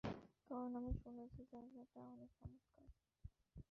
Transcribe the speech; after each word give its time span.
কারণ 0.49 0.71
আমি 0.75 0.91
শুনেছি 1.01 1.41
জায়গাটা 1.51 1.99
অনেক 2.13 2.29
চমৎকার। 2.37 2.87